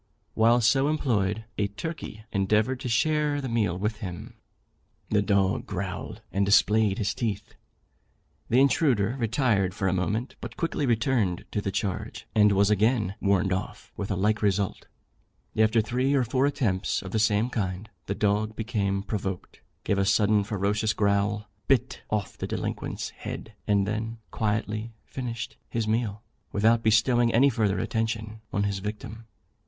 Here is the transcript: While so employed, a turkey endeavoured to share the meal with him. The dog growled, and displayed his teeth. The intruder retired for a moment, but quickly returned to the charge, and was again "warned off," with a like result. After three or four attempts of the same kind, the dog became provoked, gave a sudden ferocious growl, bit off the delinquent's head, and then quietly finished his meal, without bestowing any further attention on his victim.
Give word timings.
While 0.33 0.61
so 0.61 0.87
employed, 0.87 1.45
a 1.59 1.67
turkey 1.67 2.23
endeavoured 2.31 2.79
to 2.79 2.89
share 2.89 3.39
the 3.39 3.47
meal 3.47 3.77
with 3.77 3.97
him. 3.97 4.33
The 5.11 5.21
dog 5.21 5.67
growled, 5.67 6.21
and 6.31 6.43
displayed 6.43 6.97
his 6.97 7.13
teeth. 7.13 7.53
The 8.49 8.59
intruder 8.59 9.15
retired 9.19 9.75
for 9.75 9.87
a 9.87 9.93
moment, 9.93 10.37
but 10.41 10.57
quickly 10.57 10.87
returned 10.87 11.45
to 11.51 11.61
the 11.61 11.69
charge, 11.71 12.25
and 12.33 12.51
was 12.53 12.71
again 12.71 13.13
"warned 13.21 13.53
off," 13.53 13.93
with 13.95 14.09
a 14.09 14.15
like 14.15 14.41
result. 14.41 14.87
After 15.55 15.81
three 15.81 16.15
or 16.15 16.23
four 16.23 16.47
attempts 16.47 17.03
of 17.03 17.11
the 17.11 17.19
same 17.19 17.51
kind, 17.51 17.87
the 18.07 18.15
dog 18.15 18.55
became 18.55 19.03
provoked, 19.03 19.61
gave 19.83 19.99
a 19.99 20.03
sudden 20.05 20.43
ferocious 20.43 20.93
growl, 20.93 21.47
bit 21.67 22.01
off 22.09 22.39
the 22.39 22.47
delinquent's 22.47 23.11
head, 23.11 23.53
and 23.67 23.85
then 23.85 24.17
quietly 24.31 24.93
finished 25.05 25.57
his 25.69 25.87
meal, 25.87 26.23
without 26.51 26.81
bestowing 26.81 27.31
any 27.31 27.49
further 27.51 27.77
attention 27.77 28.41
on 28.51 28.63
his 28.63 28.79
victim. 28.79 29.27